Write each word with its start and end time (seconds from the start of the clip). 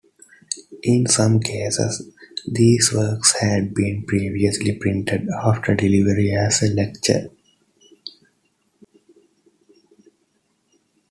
In 0.81 1.05
some 1.05 1.39
cases 1.39 2.11
these 2.51 2.91
works 2.91 3.37
had 3.39 3.71
been 3.75 4.03
previously 4.07 4.73
printed 4.73 5.27
after 5.43 5.75
delivery 5.75 6.33
as 6.33 6.63
a 6.63 6.73
lecture. 6.73 7.29